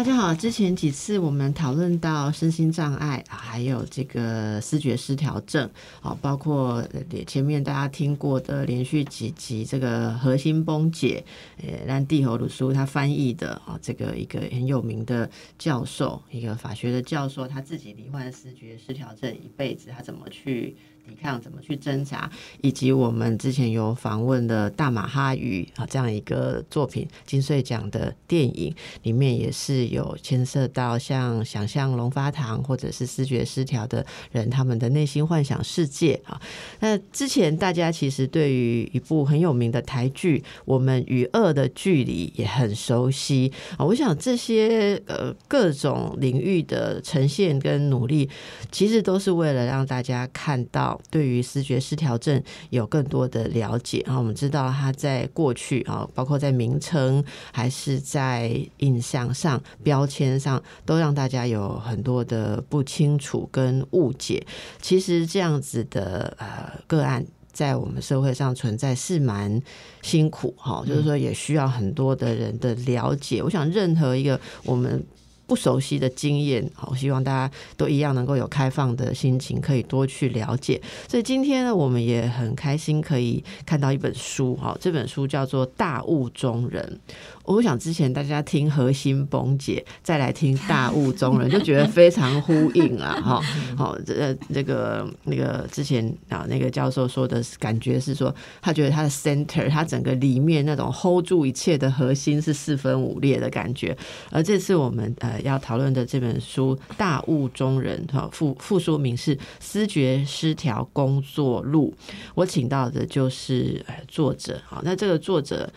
[0.00, 5.68] 大家好，之前几次我们讨论到身心障碍，还有这个视觉失调症，
[6.00, 6.82] 啊，包括
[7.26, 11.22] 前面大家听过的连续几集这个核心崩解，
[11.58, 20.74] 呃，让地侯鲁书他翻译的啊，这个一个很有名的教授，一个法学的教授，他自己罹患视觉失调症一辈子，他怎么去？
[21.10, 22.30] 抵抗怎么去挣扎，
[22.62, 36.40] 以及我们之前有访问的大马哈鱼啊这样一个作品金穗奖的电影里面也是有牵涉到像想象龙发堂或者是视觉失调的人他们的内心幻想世界啊。
[36.78, 43.84] 那之前大家其实对于一部很有名的台剧《我们与恶的距离》也很熟悉啊。
[43.84, 48.30] 我想这些呃各种领域的呈现跟努力，
[48.70, 50.99] 其实都是为了让大家看到。
[51.10, 64.46] 对于视觉失调症有更多的了解啊，我们知道它在过去啊，包括在名称还是在印象上、标签上，都让大家有很多的不清楚跟误解。
[64.80, 69.62] 其实这样子的呃个案，在我们社会上存在是蛮
[70.02, 73.42] 辛苦哈，就是说也需要很多的人的了解。
[73.42, 75.02] 我想任何一个我们。
[75.50, 80.80] 不熟悉的经验，好，希望大家都一样能够有开放的心情，可以多去了解。
[81.08, 87.00] 所以今天呢，我们也很开心可以看到一本书，哈，这本书叫做《大雾中人》。
[87.44, 93.18] 我想之前大家听核心崩解，再来听大雾中人，就觉得非常呼应啊！
[93.20, 93.40] 哈，
[93.76, 103.96] 好，这这个那个之前啊，那个教授说的感觉是说，他觉得他的 center，他整个里面那种 hold 住一切的核心是四分五裂的感觉。
[104.30, 111.94] 而这次我们呃要讨论的这本书《大雾中人》哈，副副书名是《思觉失调工作录》，
[112.34, 114.60] 我请到的就是作者。
[114.66, 115.70] 好，那这个作者。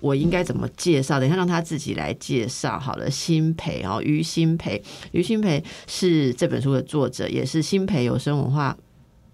[0.00, 1.18] 我应该怎么介绍？
[1.18, 3.10] 等一下让他自己来介绍好了。
[3.10, 4.80] 辛培哦，于新培，
[5.10, 8.76] 于新培是这本书的作者，也是辛培有声文化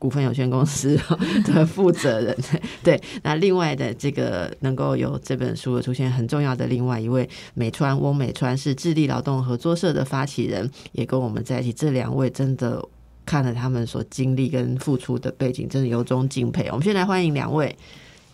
[0.04, 1.00] 股份有限公司
[1.48, 2.36] 的负责人。
[2.84, 11.72] 对，那另外的这个能够有这本书的出现，很重要的另外一位美川翁美川是智利劳动合作社的发起人，也跟我们在一起。
[11.72, 12.86] 这两位真的
[13.24, 16.68] 看了他们所经历跟付出的背景，真的由衷敬佩。
[16.68, 17.74] 我们先来欢迎两位。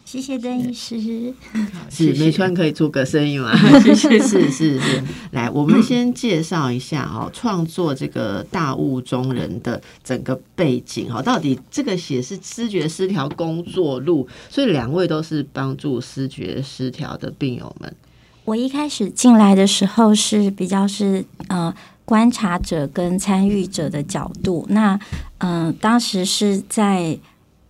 [0.05, 1.33] 谢谢邓医师，
[1.89, 3.57] 是梅川可以出个声音吗？
[3.79, 17.95] 谢谢，是是是，来， 我们先介绍一下哈，创作这个大雾中人的整个背景哈，到底这个写是知觉失调工作录，所以两位都是帮助视觉失调的病友们。
[18.45, 21.73] 我一开始进来的时候是比较是呃
[22.05, 24.99] 观察者跟参与者的角度，那
[25.39, 27.17] 嗯，当时是在。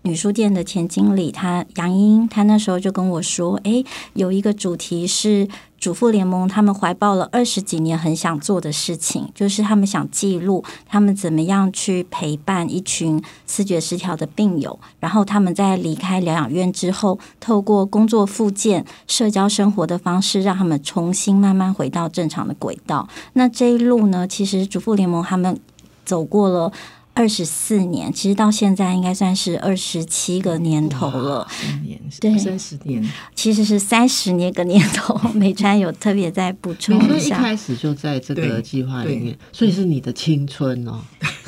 [0.02, 3.84] 女书店的前经理，她杨英，她那时候就跟我说：“哎，
[4.14, 5.46] 有一个主题是
[5.78, 23.06] 主妇联盟，他们怀抱了二十几年很想做的事情，就是他们想记录他们怎么样去陪伴一群视觉失调的病友，然后他们在离开疗养院之后，透过工作复健、社交生活的方式，让他们重新慢慢回到正常的轨道。
[23.34, 25.60] 那这一路呢，其实主妇联盟他们
[26.06, 26.72] 走过了。”
[27.20, 31.46] 二十四年，其实到现在应该算是二十七个年头了。
[31.84, 35.14] 年，对，三十年，其实是三十年个年头。
[35.36, 41.02] 美川有特别在补充一下，一开始就在这个计划里面，所以是你的青春哦。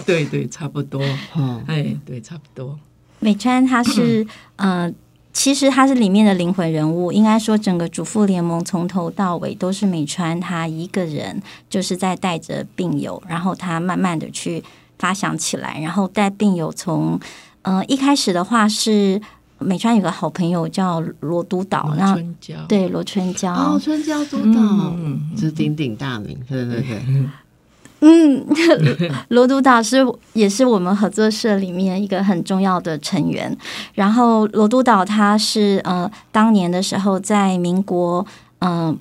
[0.05, 1.03] 对对，差不多。
[1.33, 2.79] 哦，哎，对，差不多。
[3.21, 4.93] 美川他是 呃，
[5.33, 7.11] 其实他是里面的灵魂人物。
[7.11, 14.63] 应该说，整个主妇联盟从头到尾都是美川他一个人，就是在带着病友，然后他慢慢的去。
[15.03, 17.19] 发想起来，然后带病友从，
[17.63, 19.21] 呃，一开始的话是
[19.59, 22.17] 美川有个好朋友叫罗督导，然后
[22.69, 27.03] 对罗春娇，哦，春娇督导，嗯是鼎鼎大名，对对对，
[27.99, 28.47] 嗯，
[29.31, 33.57] 罗督导是也是我们合作社里面一个很重要的成员，
[33.95, 38.25] 然后罗督导他是呃，当年的时候在民国，
[38.61, 38.97] 嗯。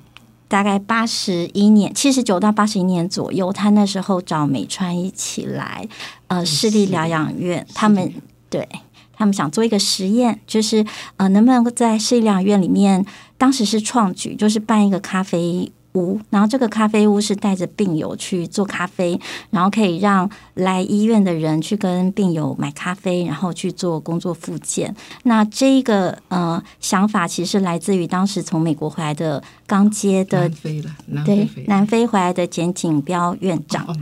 [0.51, 5.87] 大概八十一年，七十九到八十一年左右，他那时候找美川一起来，
[6.27, 8.13] 呃，市立疗养院，他们
[8.49, 8.67] 对
[9.13, 13.05] 他们想做一个实验，就是呃，能不能够在市立疗养院里面，
[13.37, 15.71] 当时是创举，就是办一个咖啡。
[15.93, 24.95] 屋，然后这个咖啡屋是带着病友去做咖啡，然后可以让来医院的人去跟病友买咖啡，然后去做工作复健。
[25.23, 33.95] 那这个呃想法其实来自于当时从美国回来的刚接的飞了，对南非回来的简景彪院长。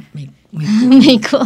[0.90, 1.40] 美国。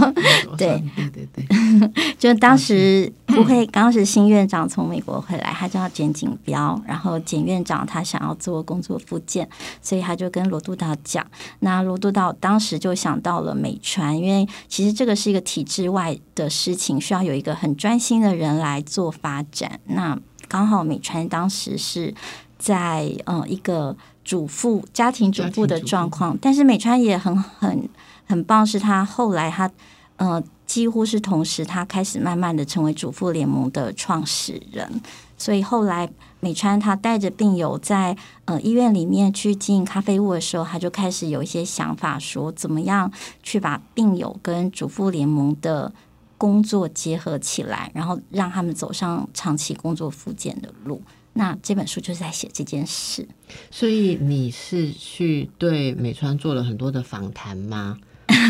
[0.57, 0.81] 对。
[0.95, 1.45] 对对对，
[2.17, 9.47] 就当时不会，当时新院长从美国回来，他叫简锦标，然后简院长他想要做工作复健，
[9.81, 11.25] 所以他就跟罗督导讲，
[11.59, 19.79] 那罗督导当时就想到了美川，因为其实这个是一个体制外的事情，需要有一个很专心的人来做发展。
[19.85, 20.17] 那
[20.47, 22.13] 刚好美川当时是
[22.57, 27.89] 在呃一个主妇家庭主妇的状况，但是美川也很很。
[28.25, 29.69] 很棒，是他后来他
[30.17, 35.01] 呃几乎是同时，他开始慢慢的成为主妇联盟的创始人。
[35.37, 36.09] 所以后来
[36.39, 38.15] 美川他带着病友在
[38.45, 43.11] 呃医院里面去经营咖啡屋的时候，他就开始有一些想法，说怎么样
[43.41, 45.91] 去把病友跟主妇联盟的
[46.37, 51.01] 工作结合起来，然后让他们走上长期工作复健的路。
[51.33, 53.27] 那这本书就是在写这件事。
[53.69, 57.97] 所以你是去对美川做了很多的访谈吗？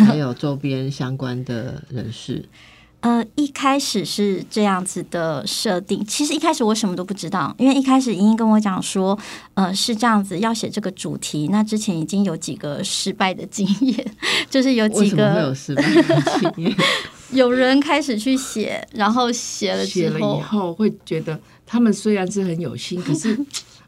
[0.06, 2.44] 还有周边相关的人士，
[3.02, 6.06] 呃，一开始是这样子的设定。
[6.06, 9.18] 其实一开始我什么都不知道，因为一开始莹莹跟我讲说，
[9.56, 11.50] 呃，是这样子要写这个主题。
[11.52, 14.16] 那之前已经有几个失败的经验，
[14.50, 16.76] 就是有几个有失败的经验，
[17.32, 23.38] 有人开始去写，然后写了写了以后，会觉得他们虽然是很有心，可是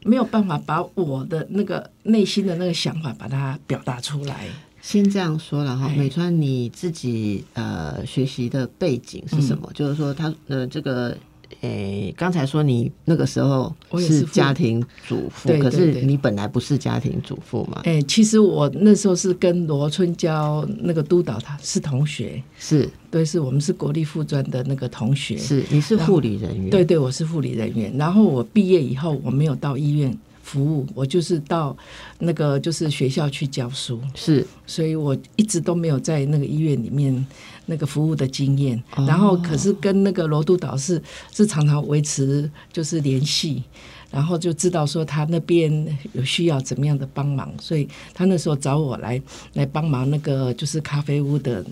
[0.04, 4.46] 没有办法把我的那个内心的那个想法把它表达出来。
[4.86, 9.68] 先这样说了哈，美川你自己呃学习的背景是什么？
[9.74, 11.18] 就是说他呃这个
[11.62, 17.82] 诶，刚才说你那个时候是家庭主妇，可是你本来不是家庭主妇嘛？
[17.84, 27.92] 哎，其实我那时候是跟罗春娇那个督导他是同学，是对，是我们是国立附专的那个同学，是你是护理人员，对对，我是护理人员。
[27.98, 30.16] 然后我毕业以后，我没有到医院。
[30.46, 31.76] 服务我就是到
[32.20, 37.26] 那个就是学校去教书，是，所以我一直都没有在那个医院里面
[37.66, 38.82] 那个服务的经验。
[39.08, 41.02] 然后可是跟那个罗督导是
[41.34, 43.64] 是常常维持就是联系，
[44.12, 49.20] 然后就知道说他那边有需要怎么样的帮忙，所以他那时候找我来
[49.54, 51.66] 来帮忙那个就是咖啡屋的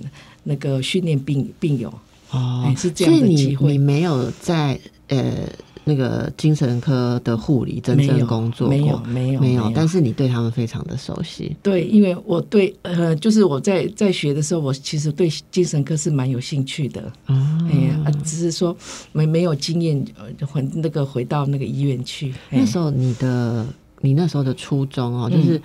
[0.44, 1.94] 那个训练病病友
[2.31, 4.80] 哦，是这样的机会，你没有在
[5.10, 5.48] 呃。
[5.86, 11.56] 那个精神科的护理真正工作没有没有没有，但是你对他们非常的熟悉。
[11.62, 17.12] 对，因为我对呃，就是我在在学的时候，我其实对精神科是蛮有兴趣的。
[17.26, 18.76] 哎呀，只是说
[19.12, 20.06] 没没有经验，
[20.48, 22.34] 回那个回到那个医院去。
[22.50, 23.66] 那时候你的
[24.02, 25.62] 你那时候的初衷哦，就是。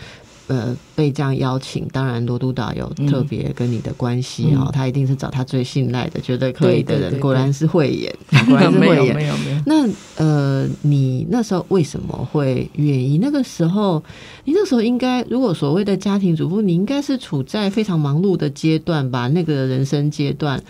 [0.49, 7.21] 呃，被这样邀请，当然罗督导有特别跟你的关系哦，他一定是找他最信赖的、觉得可以的人。
[7.21, 8.13] 果然是慧眼，
[8.49, 9.15] 果然是 慧眼。
[9.15, 9.63] 没有没有。
[9.67, 9.87] 那
[10.17, 13.19] 呃，你那时候为什么会愿意？
[13.19, 14.03] 那个时候，
[14.45, 19.29] 你那时候应该，如果所谓的家庭主妇，你应该是处在非常忙碌的阶段吧？
[19.29, 20.63] 那个人生阶段，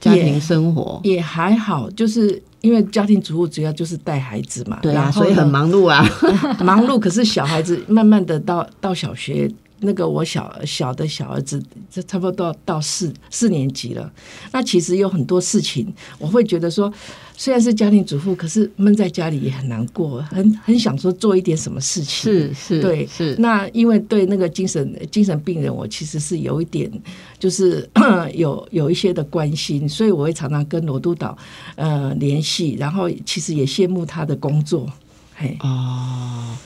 [0.00, 2.42] 家庭生活也还好，就是。
[2.62, 6.04] 因为家庭主妇主要就是带孩子嘛，对啊，所以很忙碌啊，
[6.64, 6.98] 忙碌。
[6.98, 9.48] 可是小孩子慢慢的到到小学。
[9.80, 14.10] 那个我小小的小儿子，这差不多到到四四年级了。
[14.52, 16.92] 那其实有很多事情，我会觉得说，
[17.36, 22.32] 虽然是家庭主妇，可是闷在家里也很难过，很很想说做一点什么事情。
[22.32, 23.36] 是是，对是。
[23.38, 26.90] 那因为对那个精神精神病人，我其实是有一点，
[27.38, 27.88] 就是
[28.34, 31.36] 有有一些的关心，所以我会常常跟罗督导
[31.74, 34.90] 呃联系，然后其实也羡慕他的工作。
[35.34, 36.56] 嘿哦。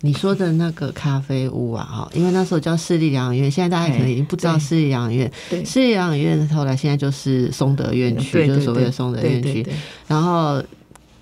[0.00, 5.30] 你说的那个咖啡屋啊，哈，因为那时候叫市立疗养院，现在大家可能已经不知道市立疗养院。
[5.50, 9.66] 对，市立疗养院后来现在就是松德院区，就是所谓的松德院区。
[10.06, 10.62] 然后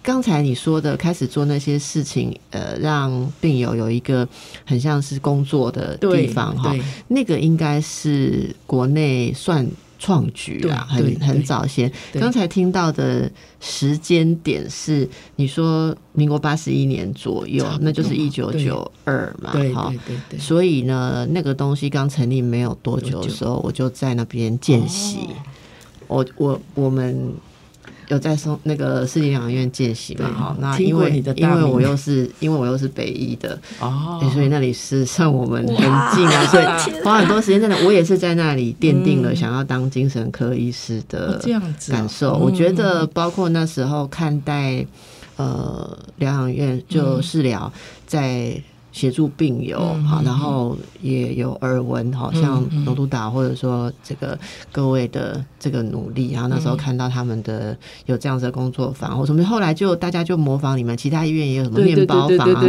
[0.02, 4.28] 刚才你说的开始做那些事情，呃，让病友有一个
[4.64, 6.76] 很像是工作的地方，哈，
[7.08, 9.66] 那个应该是国内算。
[9.98, 11.90] 创举啊，很很早先。
[12.12, 19.92] 刚才听到的时间点是你说民国八十一年左右，那就是一九九二嘛，哈。
[20.38, 25.28] 所以呢，那个东西刚成立没有多久的时候，我就在那边见习。
[26.06, 27.32] 我我我们。
[28.08, 30.28] 有在松那个世纪养院见习嘛？
[30.32, 36.64] 哈，那因为因为我又是因为我又是北医的哦，所以那里是算我们很近啊，所以
[37.02, 37.76] 花很多时间在那。
[37.84, 42.34] 我也是在那里奠定了想要当精神科医师的这样子感受。
[42.34, 44.86] 我觉得包括那时候看待
[45.36, 47.72] 呃疗养院就治疗
[48.06, 48.60] 在。
[48.96, 54.38] 协助病友，好，然后也有耳闻，好像罗督导或者说这个
[54.72, 57.76] 各位的这个努力，然后那时候看到他们的
[58.06, 62.64] 有这样子的工作坊，我什么，后来就大家就模仿你们，其他医院也有什么面包房啊，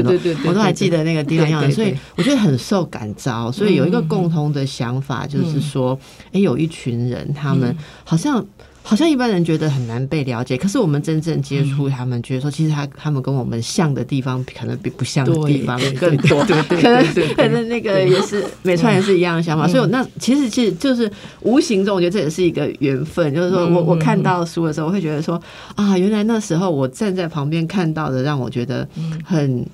[0.46, 5.98] 我都还记得那个地方样子，所以我觉得很受感召，所以有一个共同的想法，就是说，
[6.34, 8.46] 哎，有一群人，他们好像。
[8.88, 16.42] 好像一般人觉得很难被了解，可是我们真正接触他们，觉得说其实他他们跟我们像的地方，可能比不像的地方更多。
[16.46, 19.68] 对对对，可能那个也是美川也是一样的想法。
[19.68, 23.36] 所以那其实其实就是无形中，我觉得这也是一个缘分。
[23.36, 25.38] 就是说我我看到书的时候，我会觉得说
[25.76, 28.88] 啊，原来那时候我站在旁边看到的，让我觉得
[29.26, 29.66] 很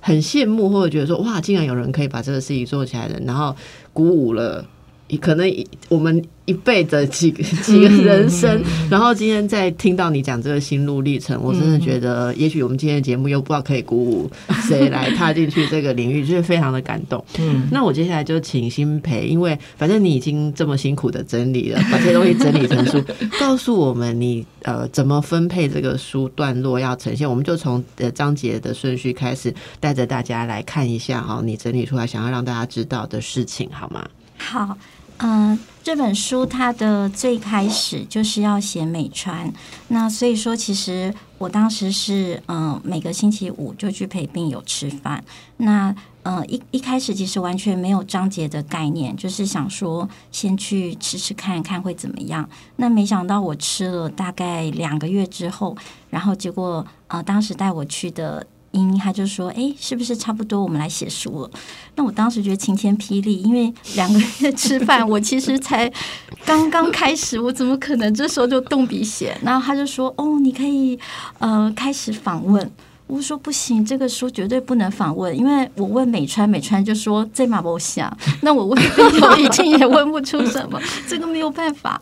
[0.00, 3.54] 很羡慕，或者觉得说哇，竟然有人可以把这个事情做起来的，然后
[3.92, 4.64] 鼓舞了。
[5.20, 5.48] 可能
[5.88, 8.60] 我们一辈子几个几个人生，
[8.90, 14.30] 然后今天在听到你讲这个心路历程，我真的觉得，也许我们今天的节目又不知道可以鼓舞
[14.68, 17.24] 谁来踏进去这个领域，就是非常的感动。
[17.38, 23.02] 嗯，那我接下来就请新培，因为反正你已经这么辛苦的整理了， 把这些东西整理成书，
[23.38, 34.06] 告诉我们你呃怎么分配这个书段落要呈现，我们就从呃章节的顺序开始，带着大家来看一下哈，你整理出来想要让大家知道的事情，好吗？
[34.38, 34.76] 好。
[35.18, 39.50] 嗯，这本书它的最开始就是要写美川，
[39.88, 45.24] 那所以说其实我当时是嗯每个星期五就去陪病友吃饭，
[45.56, 52.46] 那呃一一开始其实完全没有章节的概念，就是想说先去吃吃看看会怎么样，
[52.76, 55.74] 那没想到我吃了大概两个月之后，
[56.10, 58.46] 然后结果呃当时带我去的。
[58.72, 60.62] 英他就说：“哎，是不是差不多？
[60.62, 61.50] 我们来写书了。”
[61.96, 65.90] 那我当时觉得晴天霹雳，因为两个月吃饭，我其实才
[66.44, 69.36] 刚刚开始，我怎么可能这时候就动笔写？
[69.42, 70.98] 然后他就说：“哦，你可以
[71.38, 72.70] 呃开始访问。”
[73.08, 78.14] 我说：“不行，这个书绝对不能访问，因为我问美川，美川就说这马不想。
[78.42, 82.00] 那我问病友，已经也问不出什么，这个没有办法。”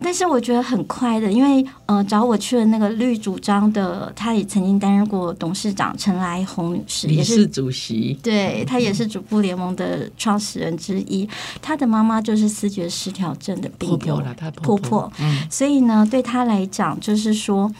[0.00, 11.28] 但是我觉得很快的，因为呃，找我去了那个绿主张的，他也曾经担任过董事长陈来红女士，也是主席，对他也是主妇联盟的创始人之一。
[11.60, 14.22] 他的妈妈就是思觉失调症的病友，
[14.62, 17.70] 婆婆，嗯，所以呢，对他来讲，就是说，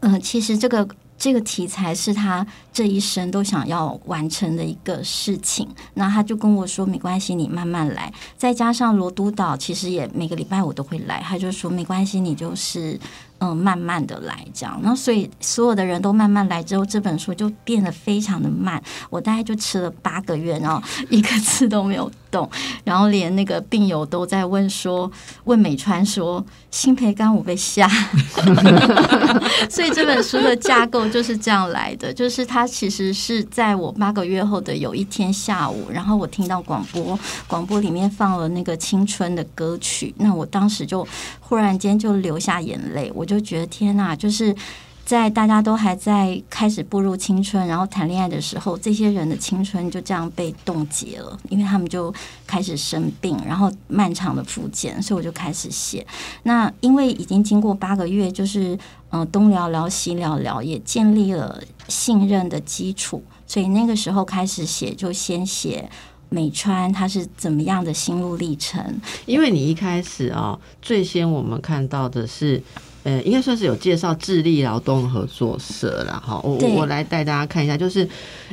[0.00, 0.88] 嗯，其实这个。
[1.16, 12.98] 这个题材是他这一生都想要完成的一个事情，那他就跟我说：“没关系，你慢慢来。”再加上罗督导，其实也每个礼拜我都会来，他就说：“没关系，你就是。”
[13.40, 18.82] 嗯，慢慢的来，这样，那所以所有的人都慢慢来之后，这本书就变得非常的慢。
[19.10, 22.48] 我大概就吃了八个月，然后 一个字都没有动，
[22.84, 25.10] 然后连那个病友都在问说，
[25.44, 27.86] 问美川说，新培刚我被吓。
[29.68, 41.06] 所以这本书的架构就是这样来的，就是它其实是在我八个月后的有一天下午，然后我听到广播，广播里面放了那个青春的歌曲，那我当时就
[41.40, 43.23] 忽然间就流下眼泪，我。
[43.24, 44.54] 我就觉得天哪，就是
[45.02, 52.12] 在大家都还在开始步入青春，然后谈恋爱的时候，这些人的青春就这样被冻结了，因为他们就
[52.46, 56.06] 开始生病，然后漫长的复健，所以我就开始写。
[56.42, 58.78] 那因为已经经过八个月，就是
[59.08, 65.88] 嗯东聊聊西聊聊，也建立了信任的基础，所以那个时候开始写，就先写
[66.28, 69.00] 美川他是怎么样的心路历程。
[69.24, 72.62] 因为你一开始啊，最先我们看到的是。
[73.04, 76.40] 呃，应该算是有介绍智力劳动合作社了哈。
[76.42, 78.08] 我我来带大家看一下，就是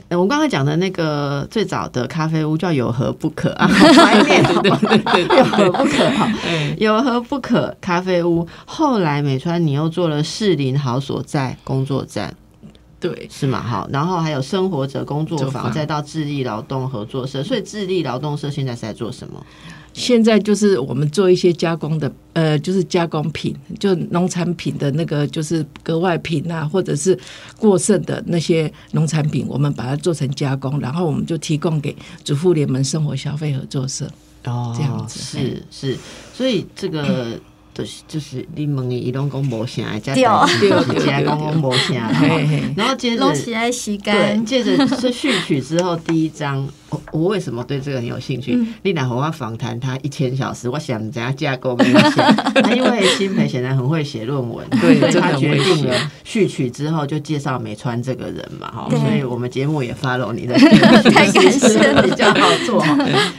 [0.09, 6.31] 呃，我刚才讲的那个最早的咖啡屋叫有何不可啊， 怀念对对对，有何不可哈，
[6.77, 8.45] 有何不可咖啡屋。
[8.65, 12.33] 后来美川你又做了士林好所在工作站，
[12.99, 13.61] 对，是嘛？
[13.61, 17.41] 好，然后还有生活者工作坊，再到智力劳动合作社。
[17.41, 19.41] 所以智力劳动社现在是在做什么？
[19.93, 27.17] 现在就是我们做一些加工的，呃，就是加工品，就农产品的那个就是格外品啊，或者是
[27.57, 34.09] 过剩的那些农产品，我们把它做成加工，然后我们就提供给主妇联盟生活消费合作社。
[34.45, 35.97] 哦，这样子是是，
[36.33, 37.39] 所以这个。
[37.81, 40.21] 就是就是你问的伊拢讲无啥，加对。
[40.69, 42.11] 对，加讲讲无啥，
[42.75, 48.57] 然后接着对，接着是序曲之后第一章，我我为什么对这个很有兴趣？
[48.83, 52.21] 丽娜和我访谈他一千小时，我想怎样架构没有写，
[52.61, 60.53] 他因为新培显然很会写论文，对，所以他决定了序曲之后就介绍美川这个人嘛，哈，所以我们节目也 follow 你的，
[61.09, 62.85] 太感谢比较好做。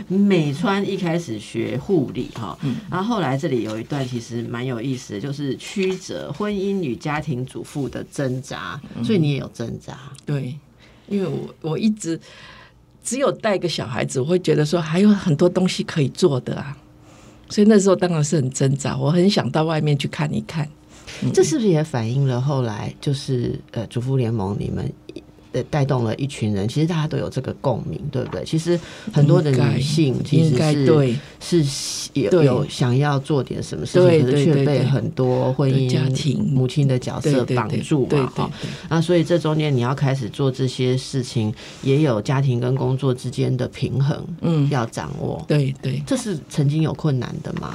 [0.08, 2.58] 美川一开始学护理哈，
[2.90, 4.31] 然后后来这里有一段其实。
[4.32, 9.98] 实蛮有意思的，就是曲折婚姻与家庭主妇的挣扎，所以你也有挣扎。
[10.24, 10.58] 对，
[11.06, 12.18] 因为我我一直
[13.04, 16.76] 只有带个小孩子，我会觉得说还有很多东西可以做的啊，
[17.48, 20.68] 所以那时候当然是很挣扎，我很想到外面去看一看。
[21.34, 24.90] 这是不是也反映了后来就是呃主妇联盟你们
[25.52, 26.66] 呃带动了一群人？
[26.66, 28.44] 其实大家都有这个共鸣，对不对？
[28.44, 28.78] 其实
[29.12, 31.64] 很多的女性其实是对是
[32.14, 38.50] 有有想要做点什么事对情，可是却被很多婚姻家庭母亲的角色绑住嘛哈。
[38.88, 45.44] 那所以这中间你要开始做这些事情，也有家庭跟工作之间的平衡，嗯要掌握。
[45.46, 47.74] 对对，这是曾经有困难的吗？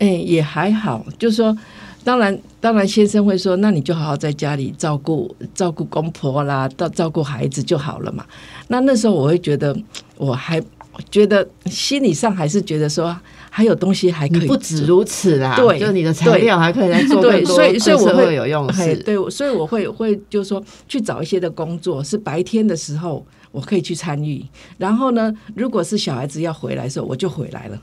[0.00, 1.56] 哎、也还好，就是说，
[2.04, 8.24] 当然，当然，先生会说，那你就好好在家里照顾照顾公婆啦，到照顾孩子就好了嘛。
[8.68, 9.74] 那那时候我会觉得，
[10.16, 10.62] 我还
[11.10, 13.16] 觉得心理上还是觉得说，
[13.48, 18.66] 还有东西还可以不止如此啦，对就你的材料还可以来做对，更多所以所以我会会有用
[19.04, 24.44] 对，所以我会会就是说去找一些的工作，是白天的时候我可以去参与，
[24.76, 27.80] 然后呢，如果是小孩子要回来的时候，我就回来了，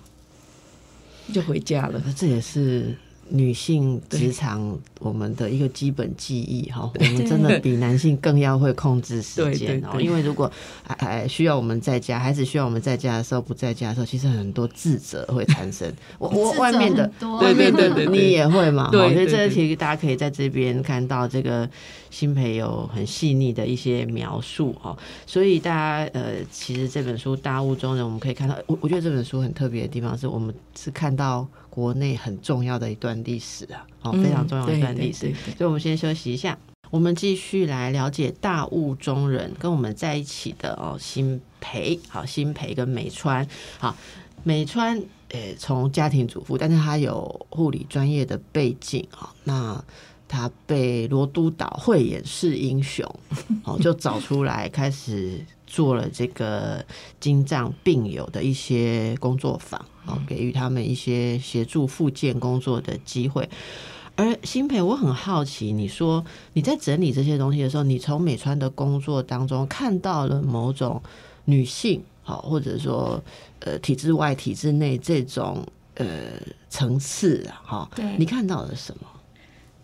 [1.33, 2.01] 就回家了。
[2.15, 2.95] 这也是
[3.31, 6.91] 女性职场我们的一个基本记忆哈。
[6.93, 10.51] 我们真的比男性更要会控制时对间哦，因为如果
[10.87, 15.91] 哎哎需要我们在家，孩子需要我们在家的时候不在家的时候，其实很多自责会产生。
[16.19, 18.89] 我我外面的外面的对对对对你也会嘛？
[18.91, 21.69] 对哈所以对对这个其实大家可以在这边看到这个
[22.09, 24.97] 新培有很细腻的一些描述哈。
[25.25, 35.33] 所以大家呃，其实这本书《大雾中人》，我们可以看到，我我觉得这本书很特别的地方是我们是看到国内很重要的一段历史啊，哦，非常重要的一段历史。
[35.57, 36.55] 所以我们先休息一下，
[36.91, 43.47] 我们继续来了解大雾中人跟我们在一起的哦，新培，好，新培跟美川，
[43.79, 43.95] 好，
[44.43, 49.83] 美川，呃，从家庭主妇，但是他有护理专业的背景啊、那。
[50.33, 53.05] 他被罗督导慧眼识英雄，
[53.65, 56.85] 哦，就找出来开始做了这个
[57.21, 63.49] 精障病友的一些工作坊，哦，给予他们一些协助复健工作的机会。
[64.17, 71.01] 而新培，我很好奇，你说你在整理这些东西的时候，你从美川的工作当中看到了某种
[71.45, 73.23] 女性，好，或者说
[73.59, 76.33] 呃体制外、体制内这种呃
[76.69, 79.07] 层次啊，哈，你看到了什么？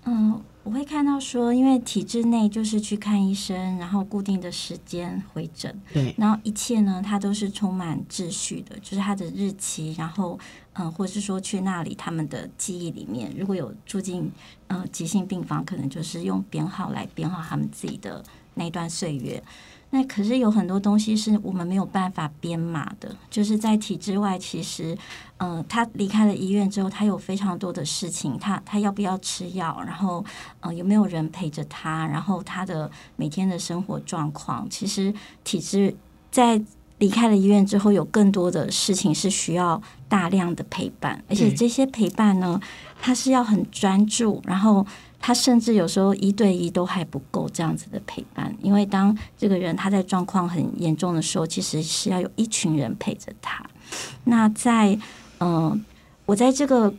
[0.10, 10.40] 嗯，我会看到说，因为体制内就是去看医生，然后固定的时间回诊，对，然后一切呢，它都是充满秩序的，就是它的日期，然后
[10.74, 14.32] 嗯、呃或者是说去那里他们的记忆里面，如果有住进
[14.68, 19.44] 呃急性病房，可能就是用编号来编号他们自己的那段岁月。
[19.90, 24.98] 那可是有很多东西是我们没有办法编码的，就是在体制外，其实，
[25.38, 30.24] 呃，他离开了医院之后，他有非常多的事情，他他要不要吃药，然后
[30.60, 35.14] 呃有没有人陪着他，然后他的每天的生活状况，其实
[35.46, 35.96] 体制
[36.30, 36.62] 在
[36.98, 42.60] 离开了医院之后，有更多的事情是需要大量的陪伴，而且这些陪伴呢，
[43.02, 44.86] 他是要很专注，然后
[45.20, 53.66] 他甚至有时候一对一都还不够这样子的陪伴，因为当这个人他在状况很严重的时候，其实是要有一群人陪着他。
[54.26, 54.98] 那在
[55.40, 55.86] 嗯、
[56.26, 56.92] 我在这个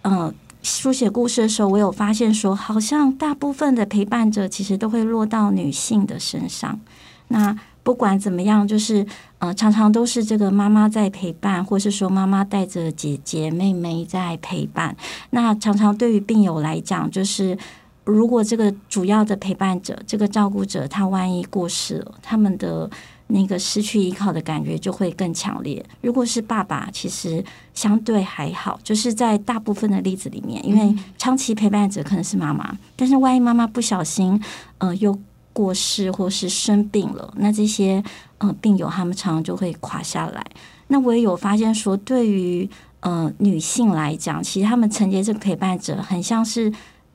[0.00, 0.32] 呃
[0.62, 6.80] 书写故事的时候，我有发现说，好像大部分的陪伴者其实都会落到女性的身上。
[7.28, 9.04] 那不管怎么样，就是
[9.38, 14.96] 呃，常常都是这个妈妈在陪伴，或是说妈妈带着姐姐妹妹在陪伴。
[15.30, 17.58] 那常常对于病友来讲，就是
[18.04, 22.88] 如果这个主要的陪伴者、这个照顾者他万一过世了，他们的
[23.28, 25.84] 那个失去依靠的感觉就会更强烈。
[26.02, 34.40] 如果是爸爸，其实相对还好，就是在大部分的例子里面，因为长期陪伴者可能是妈妈，但是万一妈妈不小心，
[34.78, 35.18] 呃，又
[35.52, 38.02] 过世或是生病了，那这些
[38.38, 40.44] 呃病友他们常常就会垮下来。
[40.88, 42.68] 那我也有发现说，对于
[43.00, 46.72] 呃女性来讲，其实他们承接这个陪伴者，很像是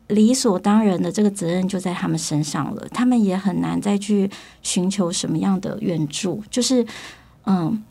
[0.08, 4.30] 理所当然的这个责任就在他们身上了，他们也很难再去
[4.62, 6.86] 寻求什么样的援助，就是
[7.46, 7.84] 嗯。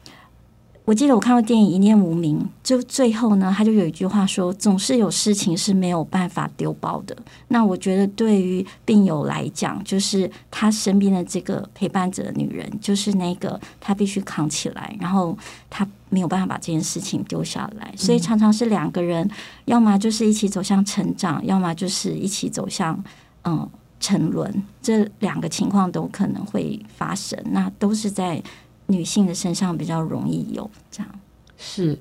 [0.87, 7.16] 我记得我看过电影《一念无名》，就最后呢，他就有一句话说：“总是有事情是没有办法丢包的。”
[7.49, 15.37] 那我觉得对于病友来讲，就是他身边的这个陪伴者的女人，就是那个他必须扛起来，然后
[15.68, 19.29] 他没有办法把这件事情丢下来，所以常常是两个人，
[19.64, 23.03] 要么就是一起走向成长，要么就是一起走向
[23.42, 23.68] 嗯
[23.99, 28.40] 沉沦，这两个情况都可能会发生，那都是在
[28.87, 31.20] 女性的身上比较容易有这样。
[31.57, 31.99] 是。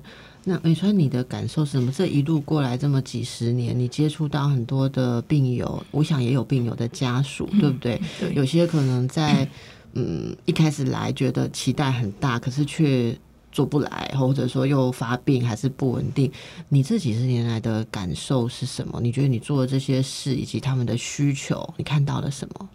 [0.48, 1.90] 那美川，你的感受是什么？
[1.90, 8.00] 这一路过来这么几十年，你接触到很多的病友，我想也有病友的家属，对不对？
[8.20, 9.48] 对有些可能在
[9.94, 13.18] 嗯，一开始来觉得期待很大，可是却
[13.50, 16.30] 做不来，或者说又发病还是不稳定。
[16.68, 19.00] 你这几十年来的感受是什么？
[19.00, 22.68] 你觉得你做的这些事以及他们的需求，你看到了什么？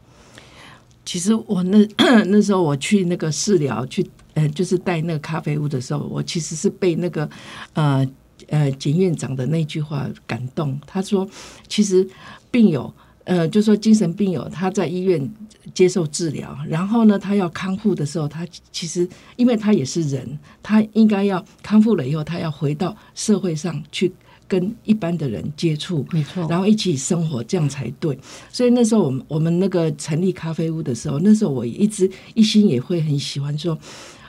[1.04, 1.88] 其实我那
[2.28, 7.30] 那时候我去那个治疗去，呃，就是带那个咖啡屋的时候，我其实是被那个
[7.74, 8.08] 呃
[8.48, 10.80] 呃简院长的那句话感动。
[10.86, 11.28] 他说，
[11.68, 12.08] 其实
[12.50, 15.32] 病友，呃，就说精神病友他在医院
[15.74, 24.12] 接受治疗，然后呢，他要康复的时候，他其实因为他也是人，他应该要康复了以后，他要回到社会上去。
[24.52, 28.20] 跟一般的人接触，没错，然后一起生活，这样才对。
[28.52, 33.80] 所以那时候，我们我们那个成立咖啡屋的时候，那时候我一直一心也会很喜欢说，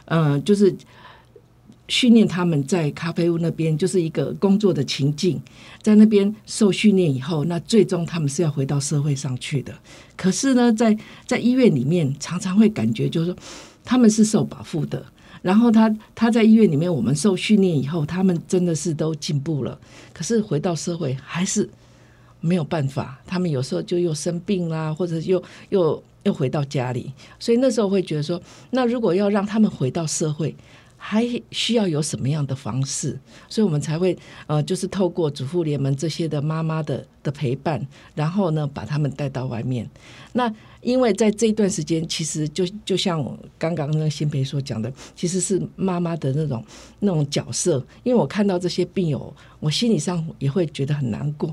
[0.05, 0.73] 嗯，就是
[1.89, 5.43] 训练他们在咖啡屋那边，就是一个工作的情境，
[5.83, 9.75] 在那边受训练以后，那最终他们是要回到社会上去的。
[10.17, 13.37] 可是呢，在在医院里面，常常会感觉就是说，
[13.85, 15.05] 他们是受保护的。
[15.43, 19.79] 然后他他在医院里面，我们受训练以后，他们真的是都进步了。
[20.15, 21.69] 可是回到社会还是
[22.41, 27.13] 没有办法，他们有时候就又生病啦，或者又又又回到家里。
[27.39, 30.55] 所以那时候会觉得说，那如果要让他们回到社会，
[31.05, 33.19] 还需要有什么样的方式？
[33.49, 37.85] 所以我们才会呃，就是透过主妇联盟这些的妈妈的的陪伴，
[38.15, 39.91] 然后呢，把他们带到外面。
[40.33, 43.21] 那因为在这一段时间，其实就就像
[43.59, 46.65] 刚刚那个新培所讲的，其实是妈妈的那种
[47.01, 47.85] 那种角色。
[48.05, 51.53] 因为我看到这些病友，我心理上也会觉得很难过。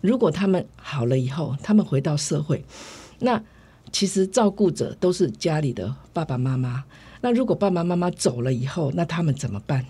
[0.00, 2.64] 如果他们好了以后，他们回到社会，
[3.18, 3.40] 那
[3.92, 6.82] 其实照顾者都是家里的爸爸妈妈。
[7.26, 9.84] 那如果爸爸妈妈走了以后，那他们怎么办？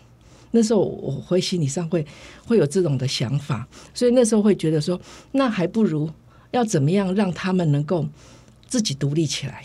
[0.52, 2.06] 那时候我会心理上会
[2.46, 4.98] 会有这种的想法，所以那时候会觉得说，
[5.32, 6.10] 那还不如
[6.52, 8.06] 要怎么样让他们能够。
[8.68, 9.64] 自己独立起来，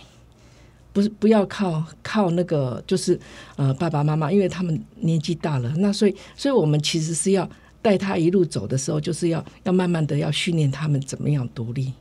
[0.93, 3.19] 不是不要靠靠那个，就是
[3.55, 7.49] 呃爸爸妈妈，因为他们年纪大了，那所以所以我们其实是要
[7.81, 11.91] 带他一路走的时候，就是要要慢慢的要训练他们怎么样独立。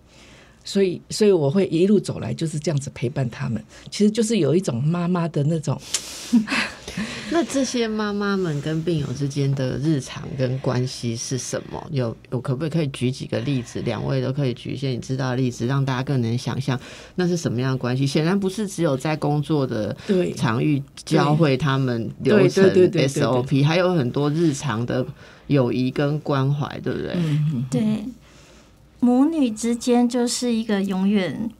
[0.64, 5.80] 所以，所以我会一路走来就是这样子陪伴他们，其实就是有一种妈妈的那种。
[7.32, 11.80] 那这些妈妈们跟病友之间的日常跟关系是什么？
[11.92, 13.80] 有有可不可以可以举几个例子？
[13.82, 16.78] 两位都可以举一些你知道的例子，让大家更能想象
[17.14, 18.04] 那是什么样的关系。
[18.04, 19.96] 显然不是只有在工作的
[20.36, 25.06] 场域教会他们流程 SOP，还有很多日常的
[25.46, 27.16] 友谊跟关怀，对不对？
[27.70, 28.04] 对。
[29.00, 31.50] 母女之间就是一个永远，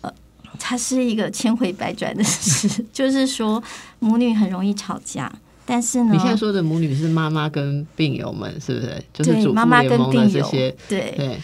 [0.00, 0.12] 呃，
[0.58, 2.84] 它是一个千回百转的事。
[2.92, 3.62] 就是说，
[4.00, 5.32] 母女很容易吵架，
[5.64, 9.02] 但是呢，你现在说的母女是妈妈跟病友们，是不是？
[9.12, 10.50] 就是，妈妈跟病友
[10.88, 11.38] 对对，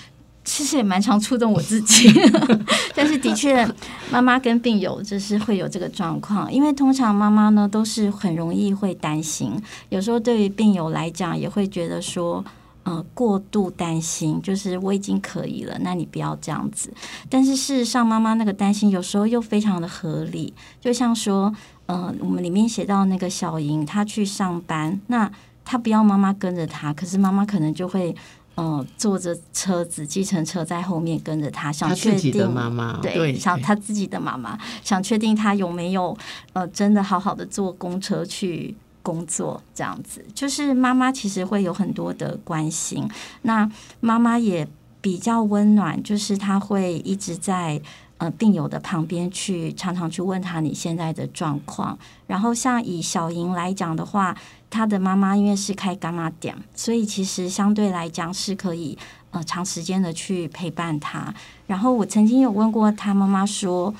[0.44, 2.10] 其实也蛮常触动我自己。
[2.92, 3.64] 但是的确，
[4.10, 9.52] 妈妈跟病友就是会有这个状况，因为通常妈妈呢都是很容易会担心，
[9.90, 12.44] 有时候对于病友来讲也会觉得说。
[12.84, 16.92] 呃，过度担心，就是我已经可以了，那你不要这样子。
[17.30, 20.52] 但是事实上，妈妈那个担心有时候又非常的合理。
[20.82, 21.50] 就像说，
[21.86, 25.30] 呃，我们里面写到那个小莹，她去上班，那
[25.64, 28.14] 她不要妈妈跟着她，可是妈妈可能就会，
[28.54, 36.14] 呃，坐着车子、计程车在后面跟着她，想确定妈妈对，想她自己的妈妈，想确定她有没有
[36.52, 38.76] 呃，真的好好的坐公车去。
[39.04, 43.06] 工作这样子，就是妈妈其实会有很多的关心，
[43.42, 44.66] 那妈妈也
[45.02, 47.78] 比较温暖，就是她会一直在
[48.16, 51.98] 呃病友的旁边去，常常去问他你现在的状况。
[52.26, 54.34] 然后像以小莹来讲的话，
[54.70, 58.96] 她的妈妈因为是开干妈店，所以其实相对来讲是可以
[59.32, 61.34] 呃长时间的去陪伴她。
[61.66, 63.94] 然后我曾经有问过她妈妈说，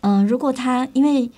[0.00, 1.30] 嗯，如果她因为。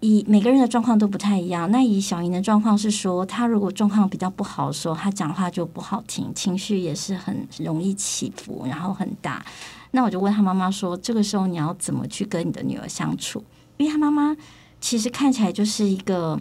[0.00, 1.70] 以每个人的状况都不太一样。
[1.70, 9.44] 那以小莹的状况是说，她如果状况比较不好的时候，她讲话就不好听，情绪也是很容易起伏，然后很大。
[9.92, 13.42] 那我就问她妈妈说，这个时候你要怎么去跟你的女儿相处？
[13.76, 14.36] 因为她妈妈
[14.80, 16.40] 其实看起来就是一个。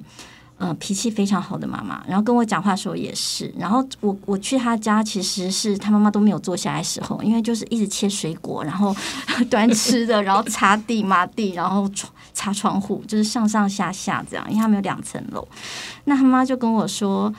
[0.62, 3.52] 呃，脾气非常好的妈妈，然后跟我讲话的时候也是。
[3.58, 8.96] 然后我我去他家，其实是他妈妈都没有坐下来时候，因为就是一直切水果，然后
[9.50, 11.90] 端吃的，然后擦地、抹地，然后
[12.32, 15.48] 擦窗户，就是上上下下这样，因为他们有两层楼。
[16.04, 17.34] 那他妈就跟我说，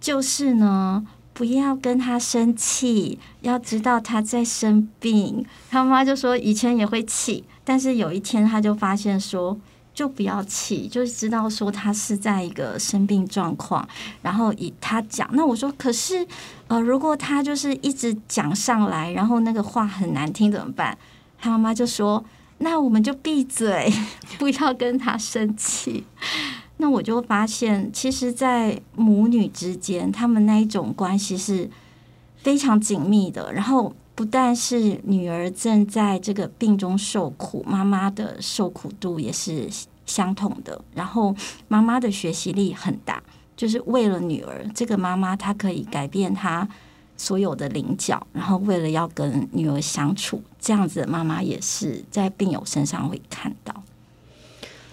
[0.00, 5.46] 就是呢，不要跟他生气，要知道他在生病。
[5.70, 9.56] 他妈就说，以前也会气，但是有一天他就发现说。
[9.94, 13.88] 就不要气，就是知道说他是在一个生病状况，
[14.20, 15.28] 然后以他讲。
[15.32, 16.26] 那我说，可是
[16.66, 20.98] 呃，如果他就是一直讲上来，然后那个话很难听怎么办？
[21.38, 22.24] 他妈妈就说，
[22.58, 23.92] 那我们就闭嘴，
[24.38, 26.04] 不要跟他生气。
[26.78, 31.70] 那我就发现，其实，在母女之间，他们那一种关系是
[32.38, 33.52] 非常紧密的。
[33.52, 39.68] 然后，不但是女儿正在这个病中受苦，妈妈的受苦度也是
[40.06, 40.80] 相同的。
[40.94, 41.34] 然后，
[41.68, 43.22] 妈妈的学习力很大，
[43.56, 46.68] 就是为了女儿，这个妈妈她可以改变她
[47.16, 53.82] 所有的棱角，然后为了要跟女儿相处，这样子的妈妈也是在病友身上会看到。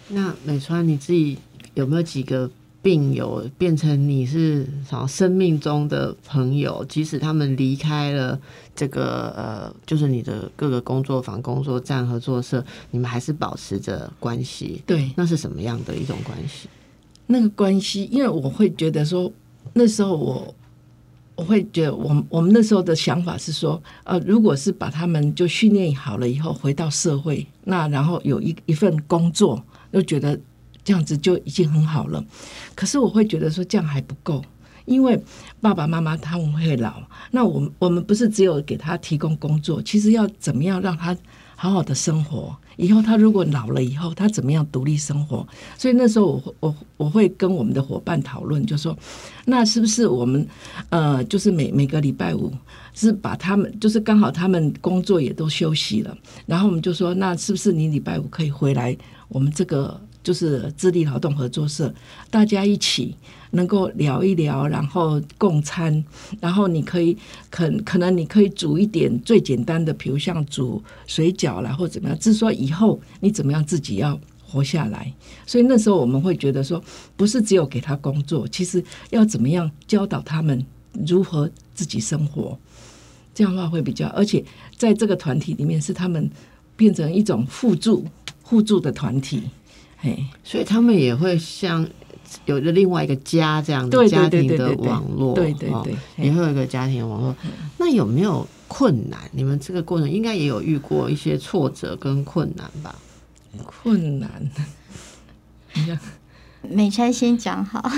[0.08, 1.38] 那美川你自己。
[1.74, 6.84] 有没有几个病友变成你是什生命中的朋友？
[6.90, 8.40] 即使他们离开了
[8.76, 14.82] 这个呃，就是你的各个工作坊、工作站、合作社，你们还是保持着关系。
[14.88, 16.68] 对，那是什么样的一种关系？
[17.28, 19.32] 那个关系，因为我会觉得说，
[19.74, 20.56] 那时候我
[21.36, 30.40] 我会觉得，我我们那时候的想法是说，呃，如果是把他们就训练好了以后回到社会，那然后有一一份工作，又觉得。
[30.84, 32.24] 这样子就已经很好了，
[32.74, 34.44] 可是我会觉得说这样还不够，
[34.86, 35.22] 因为
[35.60, 41.16] 爸爸妈妈他们会老，那我们我们不是只有给他提供工作，其实要怎么样让他
[41.56, 42.56] 好好的生活？
[42.78, 45.48] 以后他如果老了以后，他怎么样独立生活？
[45.78, 48.98] 所以那时候我我我会跟我们的伙伴讨论，就说
[49.46, 50.48] 那是不是我们
[50.90, 52.52] 呃，就是每每个礼拜五
[52.96, 56.18] 是把他们，就是刚好他们工作也都休息了，
[56.48, 60.02] 然后我们就说那是不是你礼拜五可以回来我们这个。
[60.24, 61.94] 就是智力劳动合作社，
[62.30, 63.16] 大家一起
[63.52, 66.04] 能够聊一聊，然后共餐，
[66.40, 67.18] 然后你可以
[67.50, 72.18] 可可能你可以煮一点最简单的，比如像煮水饺啦，或怎么样。
[72.20, 75.12] 只是说以后你怎么样自己要活下来。
[75.46, 76.82] 所以那时候我们会觉得说，
[77.18, 80.64] 不是只有给他工作，其实要怎么样教导他们
[81.08, 82.58] 如何自己生活，
[83.34, 84.08] 这样的话会比较。
[84.10, 84.44] 而且
[84.78, 86.30] 在这个团体里面，是他们
[86.76, 88.06] 变成一种互助
[88.44, 89.44] 互助的团体。
[90.02, 91.88] 嘿，所以他们也会像
[92.46, 97.36] 有着另外一个家这样的家庭的网络，对对对，也会有一个家庭网络。
[97.78, 99.20] 那有没有困难？
[99.32, 102.96] 你们这个过程应该也有遇过一些挫折跟困难吧？
[103.66, 104.30] 困难，
[106.64, 107.92] 美川先讲好。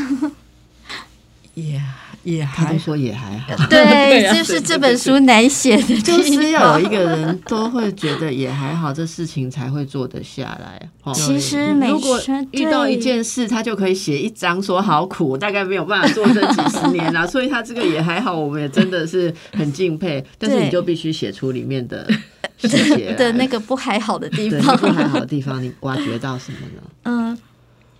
[1.55, 1.79] 也
[2.23, 10.89] 也还说也还好， 对，就是这本书难写的，就是要有一个人都会觉得也还好，这事情才会做得下来。
[11.13, 12.19] 其实，如果
[12.51, 17.25] 遇到一件事，他就可以写一张说好苦，大概没有办法做这几十年了。
[17.27, 20.23] 所以他这个也还好，我们也真的是很敬佩。
[20.39, 22.09] 但是你就必须写出里面的
[22.57, 26.81] 细节的那个不还好的地方，不还好的地方，你挖掘到什么呢？
[27.03, 27.37] 嗯。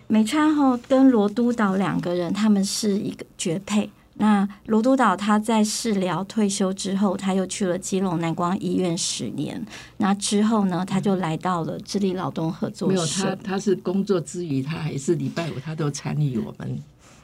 [0.08, 3.90] 美川后跟罗督导两个人，他们是一个绝配。
[4.16, 9.60] 那罗督导他在治疗退休之后，他又去了基隆南光医院十年。
[9.98, 13.24] 那之后呢，他就来到了智力劳动合作社。
[13.24, 16.80] 没有他，他是工作之余，他还是礼拜五他都参与我们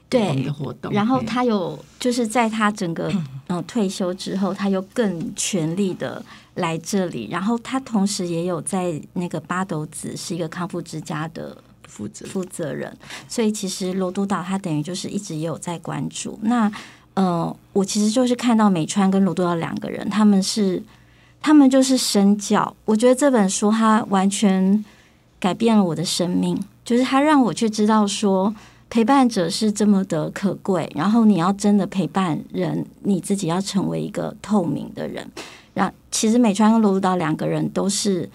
[0.10, 0.92] 对的活动。
[0.92, 3.13] 然后他有就是在他整个
[3.50, 7.28] 嗯退休之后，他又更全力的来这里。
[7.30, 11.56] 然后他同时也有在那个八斗子是一个康复之家的。
[11.89, 12.95] 负责负责人，
[13.28, 16.39] 所以其实罗督导他等于就是一直也有在关注。
[16.43, 16.71] 那
[17.15, 20.82] 呃，我其实就是看到美川跟罗督导两个人，他们是
[21.41, 22.73] 他们就是身教。
[22.86, 24.86] 我觉得这本书它完全
[25.39, 28.54] 改变了我的生命，就是他让我去知道说
[28.89, 30.89] 陪伴者是这么的可贵。
[30.95, 35.30] 然后你要真的陪伴人，你自己要成为一个透明的人。
[35.73, 38.30] 然其实美川跟罗督导两个人都是。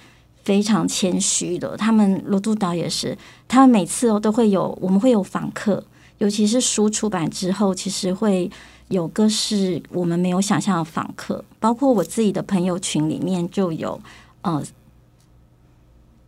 [0.44, 3.16] 非常谦虚的，他们罗督导也是，
[3.48, 5.82] 他们每次哦都会有，我们会有访客，
[6.18, 8.50] 尤其是书出版之后，其实会
[8.88, 13.98] 有个是我们没有想象的访客，包括我自己的朋友群里面就有
[14.42, 14.62] 呃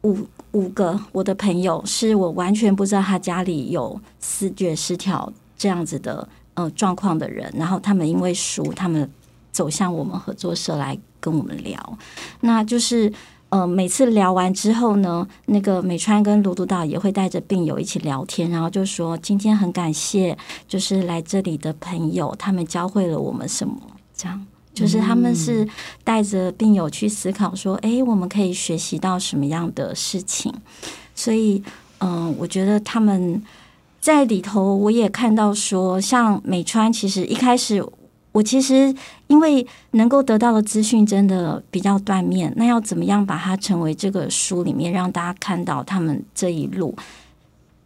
[0.00, 9.10] 五五个我的朋友，是我完全不知道他家里有视觉失调这样子的呃状况的人，然后他们因为书，他们
[9.52, 11.98] 走向我们合作社来跟我们聊，
[12.40, 13.12] 那就是。
[13.56, 20.36] 呃，每次聊完之后呢，那个美川跟卢督导也会带着病友一起聊天，然后就说今天很感谢，
[20.68, 23.74] 就是来这里的朋友，他们教会了我们什么？
[24.14, 25.66] 这样，就是他们是
[26.04, 30.52] 带着病友去思考，说，哎，我们可以学习到什么样的事情？
[31.14, 31.62] 所以，
[32.00, 33.42] 嗯，我觉得他们
[34.02, 37.82] 在里头，我也看到说，像美川，其实一开始。
[38.36, 38.94] 我其实
[39.28, 46.94] 因为能够得到的资讯真的比较断面，那要怎么样把它成为这个书里面让大家看到他们这一路？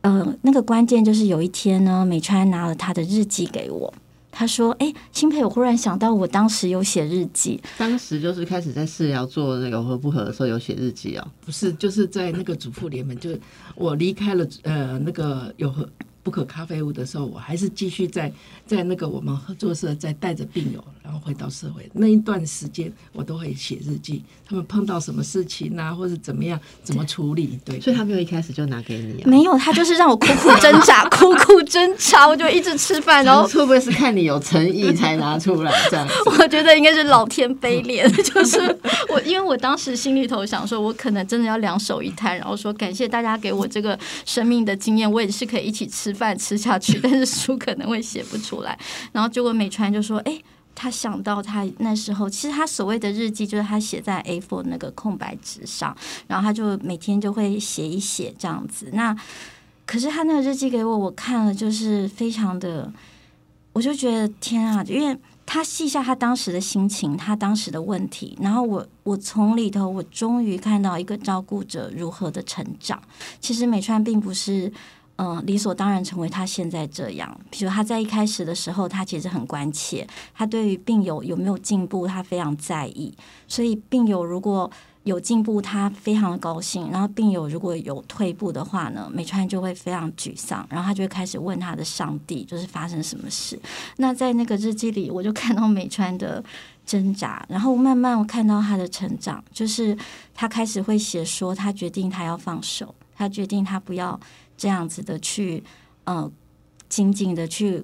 [0.01, 3.95] 呃，那个关键就是有一天呢，美川拿了他的日记给我，
[4.33, 7.63] 他说：“哎，新培，我忽然想到，我当时有写日记。
[7.79, 11.25] 当时就是开始在治疗做那个合不合的时候有写日记哦。
[11.47, 13.31] 不是，就是在那个主妇联盟，就
[13.77, 15.89] 我离开了呃那个有合。”
[16.23, 18.31] 不可咖啡屋的时候，我还是继续在
[18.67, 24.23] 在那个我们合作社，在带着病友，然后回到社会那一段时间，我都会写日记。
[24.47, 27.59] 他们碰到什么事情啊，或者怎么样，怎么处理？
[27.65, 29.25] 对，所以他没有一开始就拿给你啊？
[29.27, 33.25] 没有，他就是让我苦苦挣扎，苦苦挣扎，我就一直吃饭。
[33.25, 36.07] 然后 会不会是看你有诚意才拿出来这样？
[36.27, 38.59] 我觉得应该是老天悲怜，就是
[39.09, 46.10] 我，因为我当时心里头想说，我可能真的要两手一摊，然后说感谢大家给我这个生命的经验，我也是可以一起吃。
[46.11, 48.79] 吃饭吃下去， 但是书可能会写不出来。
[49.12, 50.40] 然后结果美川就说：“哎，
[50.75, 55.96] 他想到他那时候，其实他所谓的日记就是他写在 A4 那个空白纸上，
[56.27, 58.90] 然后他就每天就会写一写这样子。
[58.92, 59.16] 那
[59.87, 62.92] 可是他那个日记给我，我看了就是非常的，
[63.73, 73.01] 我就觉得天啊，因为他记下他当时的心情，他当时的问题，然后我我从里头我终于看到一个照顾者如何的成长。
[73.40, 74.73] 其实美川并不是。”
[75.23, 77.41] 嗯，理所当然成为他现在这样。
[77.51, 83.13] 比如他在一开始的时候，他其实很关切，他对于病友有没有进步，他非常在意。
[83.47, 84.71] 所以病友如果
[85.03, 93.61] 有进步，他非常的高兴；然后病友如果有退步的话呢，美川就会非常沮丧，然后他就会开始问他的上帝，就是发生什么事。
[93.99, 96.43] 那在那个日记里，我就看到美川的
[96.87, 99.95] 挣扎，然后慢慢我看到他的成长，就是
[100.35, 104.19] 他开始会写说，他决定他要放手，他决定他不要。
[104.61, 105.64] 这样子的去，
[106.05, 106.31] 呃，
[106.87, 107.83] 紧紧的去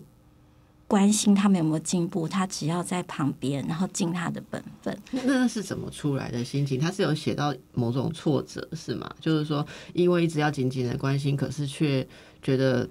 [0.87, 4.95] 关心他们有没有进步，他只要在旁边，然后尽他的本分。
[5.11, 6.79] 那是怎么出来的心情？
[6.79, 9.11] 他是有写到某种挫折是吗？
[9.19, 12.07] 就是说，因为一直要紧紧的关心，可是却
[12.43, 12.87] 觉得，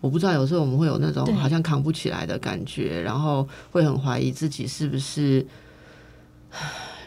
[0.00, 5.46] 我不知道，有时候我们会有那种好像扛不起来的感觉，然后会很怀疑自己是不是。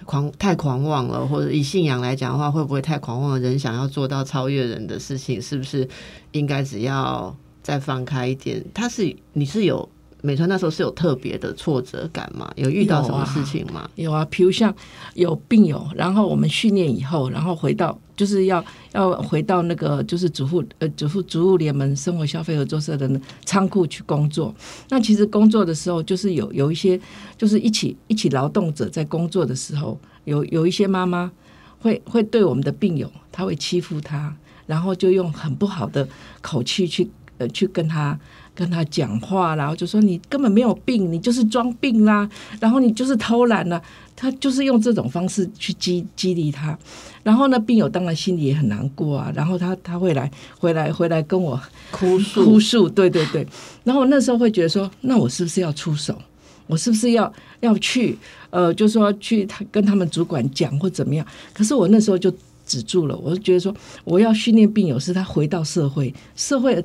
[0.06, 3.40] 狂太狂妄了，或者以信仰来讲的话，会不会太狂妄？
[3.40, 5.88] 人想要做到超越人的事情，是不是
[6.32, 8.64] 应该只要再放开一点？
[8.74, 9.90] 他是你是有。
[10.22, 12.52] 美川那时候是有特别的挫折感吗？
[12.56, 13.90] 有遇到什么事情吗？
[13.96, 14.74] 有啊，比如像
[15.14, 23.10] 有病友，然后我们训练以后，然后回到就是要要回到那个就是主妇呃主妇主妇联盟生活消费合作社的
[23.46, 24.54] 仓库去工作。
[24.90, 27.00] 那其实工作的时候，就是有有一些
[27.38, 31.32] 就是一起一起劳动者在工作的时候，有有一些妈妈
[31.80, 36.08] 会会对我们的病友，他会欺负他，然后就用很不好的
[36.42, 38.20] 口气去呃去跟他。
[38.58, 42.28] 跟他讲话，然后就说你根本没有病，你就是装病啦，
[42.60, 43.80] 然后你就是偷懒了，
[44.16, 46.76] 他就是用这种方式去激激励他，
[47.22, 53.46] 然后呢，病友当然心里也很难过啊，然后他他会来回来回来跟我哭诉哭诉，对对对，
[53.84, 56.20] 然后那时候会觉得说，那我是不是要出手？
[56.66, 58.18] 我是不是要要去
[58.50, 61.24] 呃，就说去他跟他们主管讲或怎么样？
[61.54, 62.34] 可是我那时候就
[62.66, 63.72] 止住了，我就觉得说，
[64.04, 66.84] 我要训练病友是他回到社会，社会。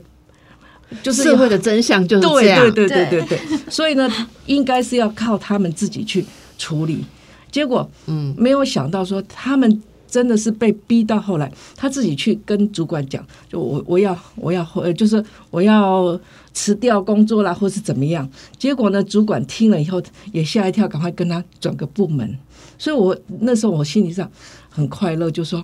[1.03, 3.59] 就是社会的真相就是这样，对对对对对对。
[3.69, 4.11] 所以呢，
[4.47, 6.25] 应该是要靠他们自己去
[6.59, 7.05] 处理。
[7.51, 16.19] 结果，嗯，没有想到说他们真的是被逼到后来，他自己去跟主管讲，就我我要我要呃，就是我要
[16.55, 18.29] 辞掉工作啦，或是怎么样。
[18.59, 20.03] 结果呢，主管听了以后
[20.33, 22.39] 也吓一跳，赶快跟他转个部门。
[22.79, 24.31] 所以我那时候我心理上
[24.71, 25.63] 很快乐，就说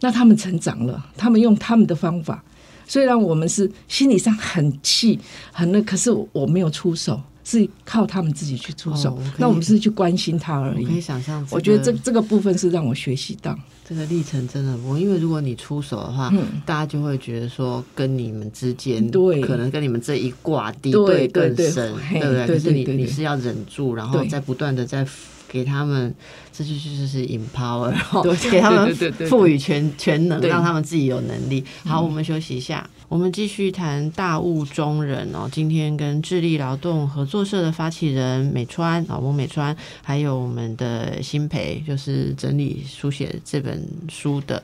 [0.00, 2.42] 那他们成长了，他们用他们的方法。
[2.90, 5.16] 虽然我们是心理上很气
[5.52, 9.16] 很那，可是我没有出手，是靠他们自己去出手。
[9.38, 10.84] 那我们是去关心他而已。
[10.84, 13.56] 可以想象，我觉得这这个部分是让我学习到
[13.88, 16.32] 这个历程真的我，因为如果你出手的话，
[16.66, 22.46] 大家就会觉得说跟你们之间对，可能跟你们这一挂敌对更深，对不对？
[22.48, 25.06] 可是你你是要忍住，然后再不断的在。
[25.50, 26.14] 给他们，
[26.52, 28.94] 这就就是是 empower，然后给他们
[29.28, 31.64] 赋予全全能，让他们自己有能力。
[31.84, 35.48] 好，我们休息一下，我们继续谈大雾中人哦。
[35.50, 44.62] 今天跟智力劳动合作社的发起人美川啊，翁美川，还有我们的新培，就是整理书写这本书的。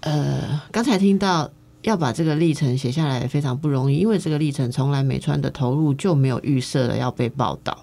[0.00, 7.78] 呃，刚才听到要把这个历程写下来非常不容易，因为这个历程从来美川的投入就没有预设了要被报道。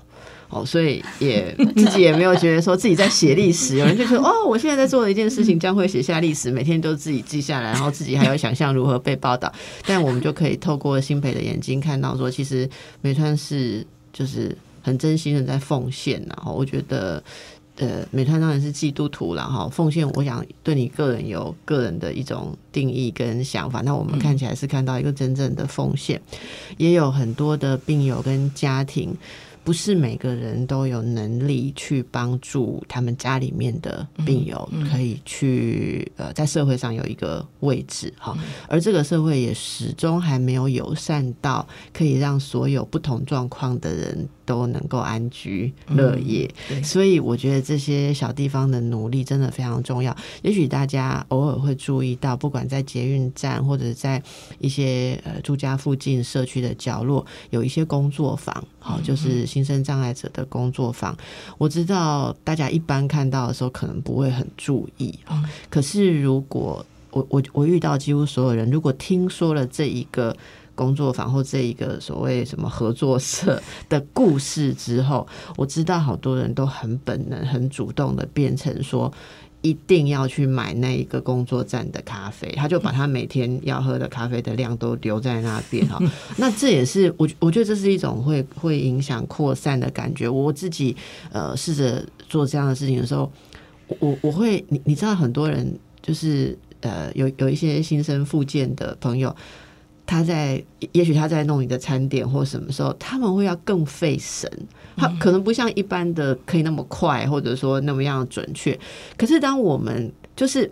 [0.52, 9.52] 哦，所以也自己也没有觉得说自己在写历史，有人就说哦，我现在在做的一件事情将会写下历史，每天都自己记下来，然后自己还要想象如何被报道。
[9.86, 16.22] 但我们就可以透过新培的眼睛看到，说其实美川是就是很真心的在奉献。
[16.28, 17.24] 然后我觉得，
[17.78, 23.80] 呃，美团当然是基督徒了哈，奉献我想对你个人有个人的一种定义跟想法。
[23.86, 26.22] 那我们看起来是看到一个真正的奉献，
[26.76, 29.16] 也有很多的病友跟家庭。
[29.64, 38.38] 不是每个人都有能力去帮助他们家里面的病友，可以去呃在社会上有一个位置哈，
[38.68, 44.28] 而这个社会也始终还没有友善到可以让所有不同状况的人。
[44.52, 50.14] 都能够安居乐业，所以我觉得这些小地方的努力真的非常重要。
[50.42, 54.22] 也许大家偶尔会注意到，不管在捷运站或者在
[54.60, 61.18] 一些呃住家附近社区的角落，有一些工作坊，好，就是新生障碍者的工作坊。
[61.58, 70.36] 我知道大家一般看到的时候可能不会很注意啊，可是如果我我我遇到几乎所有人，如果听说了这一个。
[70.82, 79.14] 工作坊或这一个所谓什么合作社的故事之后，我知道好多人都很本能、很主动的变成说，
[79.62, 86.02] 一定要去买那一个工作站的咖啡，他就把他每天要喝的咖啡的量都留在那边哈。
[86.38, 90.28] 那这也是我我觉得这是一种会会影响扩散的感觉。
[90.28, 90.98] 我自己
[91.32, 93.32] 呃试着做这样的事情的时候，
[94.00, 99.36] 我我会你你知道很多人就是呃有有一些新生复健的朋友。
[100.12, 104.52] 他在，也许他在弄你的餐点或什么时候，他们会要更费神，
[104.98, 108.78] 他可能不像一般的可以那么快，或者说那么样准确。
[109.16, 110.70] 可是当我们就是，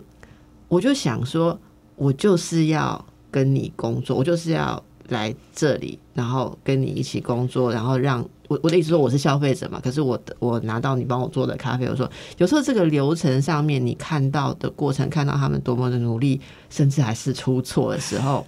[0.68, 1.58] 我就想说，
[1.96, 9.80] 我就是要跟你工作，我就是要来这里，然后跟你一起工作，然后让我我的意思说我是消费者嘛。
[9.82, 16.38] 可是我我拿到你帮我做的咖啡，我说有时候这个流程上面你看到的过程，看到他们多么的努力，
[16.68, 18.46] 甚至还是出错的时候。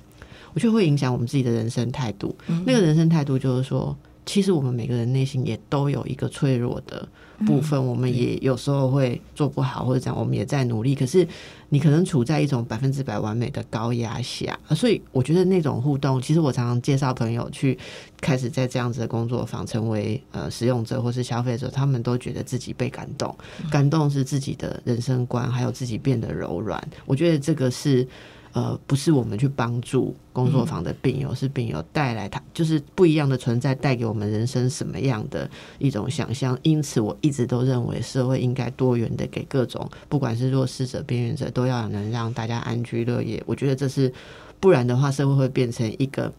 [0.54, 2.34] 我觉得会影响我们自己的人生态度。
[2.66, 7.08] 那个人生态度就是说，其实我们每个人内心也都有一个脆弱的
[7.46, 10.94] 部分，我们也有时候会做不好，或者讲我们也在努力。
[10.94, 11.26] 可是
[11.70, 17.76] 你可能处在一种百分之百完美的高压下，所以我觉得那种互动，其实我常常介绍朋友去
[18.20, 23.34] 开始在这样子的工作坊成为呃使用者或是消费者，他们都觉得自己被感动，
[23.70, 26.80] 感动是自己的人生观，还有自己变得柔软。
[27.06, 28.06] 我觉得这个是。
[28.52, 36.58] 呃，不是我们去帮助工作坊的病友，是病友带来他就是不一样的存在，带给我们人生什么样的一种想象。
[36.62, 43.42] 因此，我一直都认为社会应该多元的给各种，不管是弱势者、边缘者，都要能让大家安居乐业。
[43.46, 44.12] 我觉得这是，
[44.60, 46.32] 不然的话，社会会变成一个。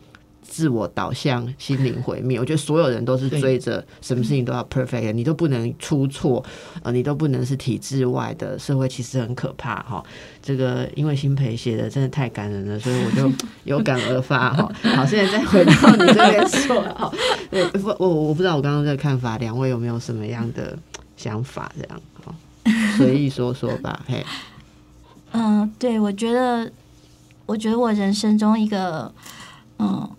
[0.44, 6.44] 自我导向、心灵毁灭，我觉得所有人都是追着什么事情都要 perfect，你都不能出错，
[6.84, 10.04] 呃，你都不能是体制外的社会，其实很可怕哈。
[10.42, 13.32] 这个因为新培写的真的太感人了，所以我就
[13.64, 14.72] 有感而发哈。
[14.96, 17.12] 好，现在再回到你这边说哈，
[17.50, 20.78] 对，不，我我不知道我刚刚这个看法，两位有没有什么样的
[21.18, 21.72] 想法？
[21.80, 22.36] 这样哈，
[22.98, 24.04] 随意说说吧。
[24.08, 24.24] 嘿，
[25.32, 26.72] 嗯，对，我觉得，
[27.46, 29.12] 我觉得我人生中一个，
[29.80, 30.10] 嗯。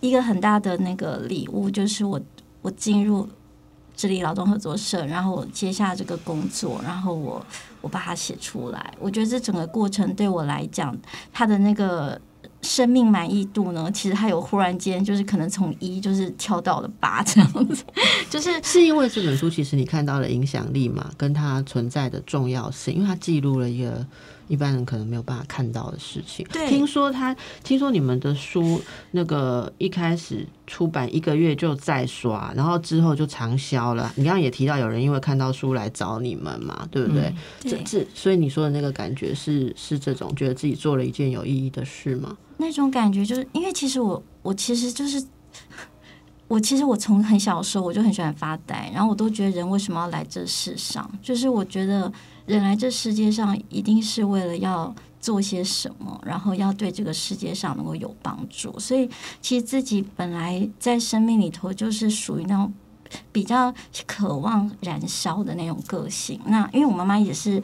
[0.00, 2.20] 一个很大的那个礼物，就是我
[2.62, 3.28] 我进入
[3.96, 7.44] 智利劳动合作社，然后我接下这个工作，然后我
[7.80, 8.94] 我把它写出来。
[9.00, 10.96] 我觉得这整个过程对我来讲，
[11.32, 12.20] 它的那个
[12.62, 17.82] 生命满意度呢，其实它有忽然间就是可能从一就是跳到了八这样子，
[18.30, 24.06] 就是是因为这本书其实你看到了影响力嘛，跟它存在的重要性，因为它记录了一个。
[24.48, 26.44] 一般人可能没有办法看到的事情。
[26.50, 28.82] 对听说他，听说你们的书
[29.12, 34.12] 那个一开始出版一个月就在刷，然后之后就长销了。
[34.16, 37.32] 你刚刚也提到有人因为看到书来找你们嘛，对不对？
[37.60, 42.36] 这这，所以你说的那个感觉是是这种觉得自己做了一件有意义的事吗？
[42.56, 45.22] 那种感觉就是因为其实我我其实就是
[46.48, 51.10] 我其实我从很小的时候我就很喜欢发呆，然后我都觉得人为什么要来这世上？
[51.22, 52.10] 就是我觉得。
[52.48, 58.76] 人来这世界上一定是为了要做些什么，然后要对这个世界上能够有帮助。
[58.78, 59.06] 所以，
[59.42, 62.72] 其实自己本来在生命里头就是属于那种
[63.30, 63.74] 比较
[64.06, 66.40] 渴望燃烧的那种个性。
[66.46, 67.62] 那因为我妈妈也是，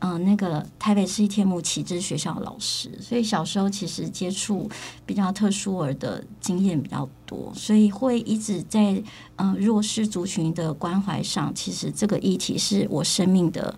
[0.00, 4.68] 嗯，那个台北市一天母启智学校的老师，所以小时候其实接触
[5.06, 9.00] 比较特殊儿的经验比较多，所以会一直在
[9.36, 13.76] 嗯弱势族群的关怀上，其实这个议题是我生命的。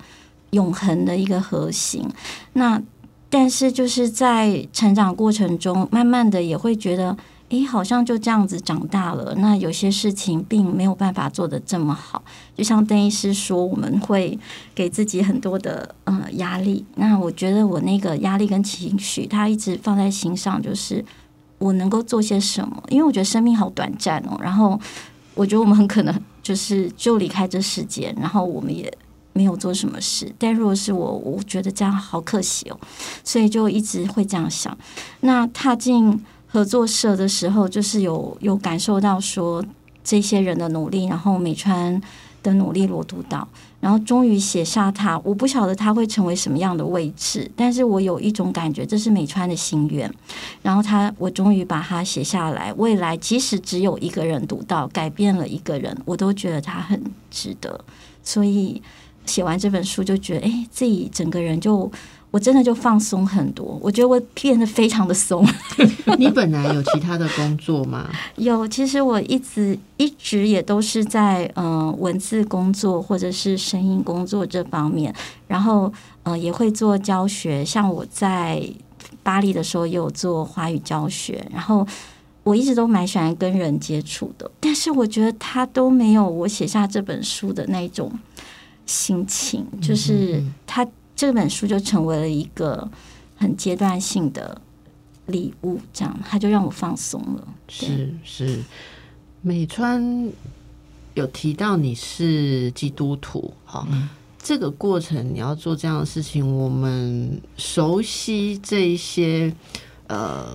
[0.57, 2.02] 永恒的一个核心，
[2.54, 2.80] 那
[3.28, 7.14] 但是就是在成长过程中，慢慢的也会觉得，
[7.50, 9.34] 诶，好像就这样子长大了。
[9.36, 12.22] 那有些事情并没有办法做得这么好，
[12.57, 14.38] 就像邓医师说，我们会
[14.74, 16.84] 给自己很多的呃压力。
[16.94, 21.04] 那我觉得我那个压力跟情绪，他一直放在心上，就是
[21.59, 22.82] 我能够做些什么？
[22.88, 24.38] 因为我觉得生命好短暂哦。
[24.40, 24.80] 然后
[25.34, 28.90] 我觉得我们很可能就是就离开这世界，然后我们也。
[29.37, 30.34] 没有做什么事。
[30.39, 32.80] 但如果是我，我觉得这样好可惜哦，
[33.22, 34.76] 所以就一直会这样想。
[35.20, 39.62] 那踏进合作社的时候，就是有有感受到说
[40.03, 42.01] 这些人的努力，然后美川
[42.43, 43.47] 的努力，罗督导。
[43.78, 50.12] 然后终于写下他，我不晓得他会成为什么样的位置，但是我有一种感觉，这是美川的心愿。
[50.62, 52.72] 然后他，我终于把它写下来。
[52.72, 57.84] 未来即使只有一个人读到，改变了一个人，我都觉得他很值得。
[58.24, 58.82] 所以
[59.27, 61.91] 写完这本书，就觉得，哎，自己整个人就。
[62.33, 65.47] 我真的就放松很多，我觉得我变得非常的松。
[66.18, 68.11] 你本来有其他的工作吗？
[68.35, 75.14] 有，其实我一直一直也都是在呃文字工作或者是声音工作这方面，
[75.47, 75.91] 然后
[76.24, 78.62] 呃也会做教学，像我在
[79.22, 81.87] 巴黎的时候也有做华语教学，然后
[82.43, 88.12] 我一直都蛮喜欢跟人接触的，但是我觉得他都没有我写下这本书的那种
[88.87, 90.89] 心情，就是他。
[91.18, 92.87] 这本书就成为了一个
[93.39, 94.61] 很阶段性的
[95.24, 97.49] 礼物，这样他就让我放松了。
[97.68, 98.62] 是是，
[99.41, 100.30] 美川
[101.14, 103.89] 有提到你是基督徒，哈，
[104.39, 109.51] 这个过程你要做这样的事情，我们熟悉这一些
[110.09, 110.55] 呃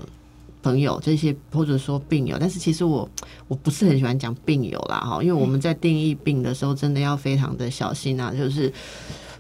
[0.62, 3.09] 朋友，这些或者说病友，但是其实我
[3.47, 8.72] 我不是很喜欢讲病友啦，哈，因为我们在定义病的时候，真的要非常的小心啊，就是。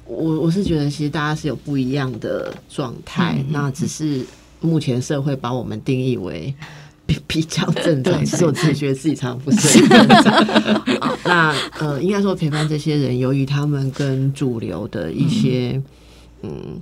[0.07, 4.25] 我我是觉得，其实大家是有不一样的状态，那只是
[4.59, 6.53] 目前社会把我们定义为
[7.07, 10.83] 比比较正常，其实我自己觉得自己常常不是正常。
[11.23, 15.83] 那呃，应该说陪伴这些人，由于他们跟主流的一些嗯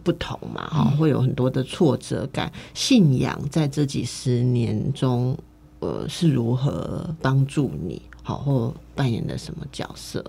[0.04, 2.52] 不同嘛，哈，会有很多的挫折感。
[2.74, 5.38] 信仰在这几十年中，
[5.80, 10.24] 呃，是如何帮助你，好或扮演了什么角色？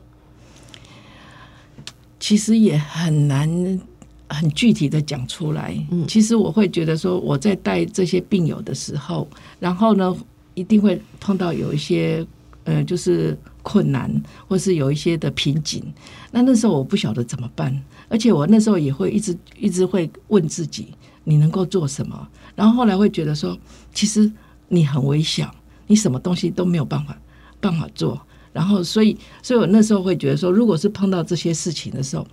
[2.18, 3.81] 其实也很难
[4.28, 5.74] 很具体的讲出来。
[5.91, 9.26] 嗯，其实我会觉得说，我在带这些病友的时候，
[9.59, 10.14] 然后呢，
[10.55, 12.26] 一定会碰到有一些
[12.64, 15.83] 呃，就是困难，或是有一些的瓶颈。
[16.31, 17.74] 那那时候我不晓得怎么办，
[18.11, 20.88] 而且我那时候也会一直一直会问自己，
[21.24, 22.28] 你能够做什么？
[22.54, 23.56] 然后后来会觉得说，
[23.94, 24.30] 其实
[24.68, 25.50] 你很微小，
[25.86, 27.16] 你什么东西都没有办法
[27.61, 28.20] 办法做。
[28.52, 32.26] 然后，所以，所以我那时候会觉得说，如果是碰到这些事情的时候，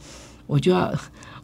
[0.47, 0.91] 我就要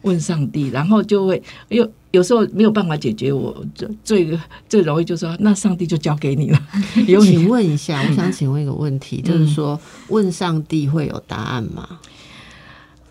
[0.02, 6.60] 问上帝，然后就会有有时候没有办法解决，我最最最容易就说，那上帝就交给你了。
[7.06, 12.00] 有请问一下，我想请问一个问题，就是说，问上帝会有答案吗？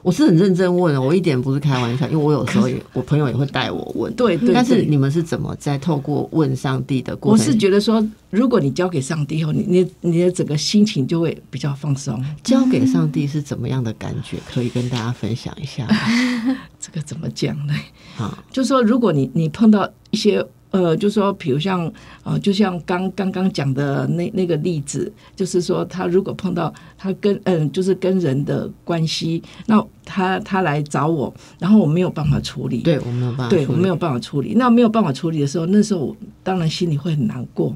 [0.03, 4.53] 我是很认真问的，我一点不是开玩笑，因为我有时候也，我朋友也会带我问，对对。
[4.53, 7.45] 但是你们是怎么在透过问上帝的过程？
[7.47, 12.23] 我是觉得说，如果你交给上帝后，你你你的整个心情就会比较放松。
[12.43, 14.37] 交给上帝是怎么样的感觉？
[14.45, 15.87] 可以跟大家分享一下。
[16.79, 17.73] 这个怎么讲呢？
[18.17, 20.45] 啊，就说如果你你碰到一些。
[20.73, 21.91] 呃，就说，比如像，
[22.23, 37.71] 呃，就像刚刚刚讲的那那个例子，就是说，他如果碰到他跟嗯，就是跟人的关系，那他他来找我，然后我没有办法处理，对我没有办法，对我没有办法处理，那没有办法处理的时候，那时候我当然心里会很难过。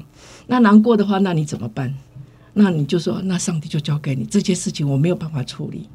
[0.48, 1.94] 那难过的话，那你怎么办？
[2.54, 5.88] 那你就说，那上帝就交给你这件事情，我没有办法处理。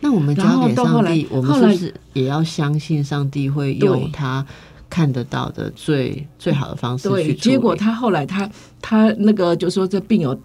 [0.00, 4.44] 那我们交给上帝，我们是不是也要相信上帝会用他？
[4.92, 8.46] 看得到的最最好的方式去结果他后来他
[8.82, 10.38] 他那个就说这病友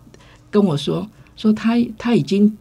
[0.49, 2.57] 跟我说说他他已经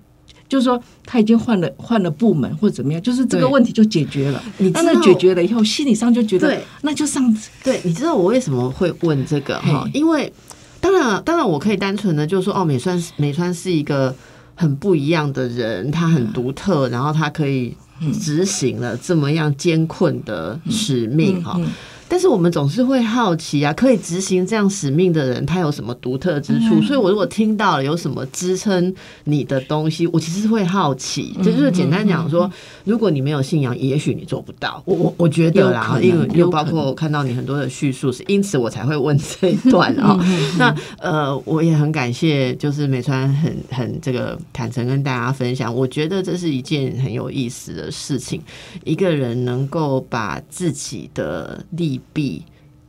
[0.49, 4.43] 就是说他已经换了换了部门或者怎么样，就是这个问题就解决了。
[4.59, 7.32] 你真的解决了以后，心理上就觉得那就上
[7.62, 7.80] 对。
[7.84, 9.89] 你知道我为什么会问这个哈？
[9.95, 10.32] 因为
[10.80, 14.12] 当然当然我可以单纯的就说哦，美川美川是一个
[14.57, 17.76] 很不一样的人，他很独特，然后他可以。
[18.20, 21.61] 执行了这么样艰困的使命哈。
[22.09, 26.81] 但是我们总是会好奇啊，可以执行这样使命的人，他有什么独特之处？
[26.83, 28.95] 所以，我如果听到了有什么支撑
[29.25, 31.37] 你的东西，我其实会好奇。
[31.43, 32.51] 就是简单讲说，
[32.85, 34.81] 如果你没有信仰，也许你做不到。
[34.85, 40.17] 我我我觉得啦，因为又包括我看到你很多的叙述，是因此我才会问这一段啊。
[40.59, 45.75] 那呃，我也很感谢，就是美川很很这个坦诚跟大家分享。
[45.75, 48.41] 我觉得这是一件很有意思的事情，
[48.85, 51.95] 一个人能够把自己的力。
[52.12, 52.44] 必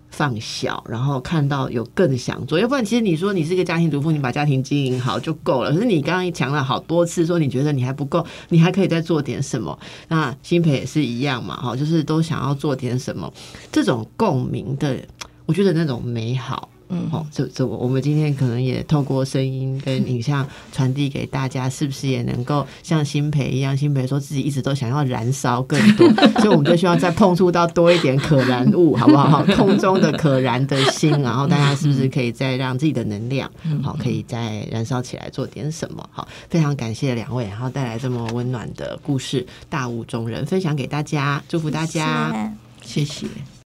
[0.09, 5.71] 放小，然后看到有更想做，要不然其实你说你是一个家庭主妇，你把家庭经营好就够了。
[5.71, 9.77] 可是你刚刚讲了好多次，说你觉得你还不够，你还可以再做点什么。
[10.07, 13.31] 那新培也是一样嘛，哈，就是都想要做点什么。
[13.71, 14.97] 这种共鸣的，
[15.45, 23.75] 我觉得那种美好嗯哦，这这我我们今天可能也透过声音跟影像传递给大家，是不是也能够像新培一样？
[23.75, 26.07] 新培说自己一直都想要燃烧更多，
[26.41, 29.27] 所以我们就希望再碰触到多一点可燃物，好不好？
[29.29, 33.51] 好 空中的可燃的心，然后大家是不是可以再让自己的能量，
[33.83, 36.09] 好，可以再燃烧起来，做点什么？
[36.11, 42.31] 好，非常感谢两位，然后带来这么温暖的故事，大雾中人分享给大家，祝福大家。
[42.81, 43.56] 谢谢谢谢。